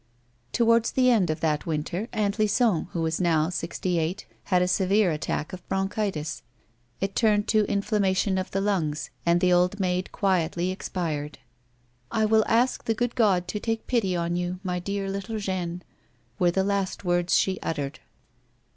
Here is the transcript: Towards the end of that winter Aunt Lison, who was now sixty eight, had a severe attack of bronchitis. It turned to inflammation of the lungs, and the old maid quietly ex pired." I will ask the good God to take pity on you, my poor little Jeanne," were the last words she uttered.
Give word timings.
Towards 0.51 0.93
the 0.93 1.11
end 1.11 1.29
of 1.29 1.41
that 1.41 1.67
winter 1.67 2.09
Aunt 2.11 2.39
Lison, 2.39 2.87
who 2.91 3.03
was 3.03 3.21
now 3.21 3.49
sixty 3.49 3.99
eight, 3.99 4.25
had 4.45 4.63
a 4.63 4.67
severe 4.67 5.11
attack 5.11 5.53
of 5.53 5.69
bronchitis. 5.69 6.41
It 6.99 7.15
turned 7.15 7.47
to 7.49 7.65
inflammation 7.69 8.39
of 8.39 8.49
the 8.49 8.61
lungs, 8.61 9.11
and 9.27 9.39
the 9.39 9.53
old 9.53 9.79
maid 9.79 10.11
quietly 10.11 10.71
ex 10.71 10.89
pired." 10.89 11.37
I 12.11 12.25
will 12.25 12.43
ask 12.47 12.85
the 12.85 12.95
good 12.95 13.13
God 13.13 13.47
to 13.49 13.59
take 13.59 13.85
pity 13.85 14.15
on 14.15 14.35
you, 14.35 14.59
my 14.63 14.79
poor 14.79 15.07
little 15.07 15.37
Jeanne," 15.37 15.83
were 16.39 16.49
the 16.49 16.63
last 16.63 17.05
words 17.05 17.35
she 17.35 17.59
uttered. 17.61 17.99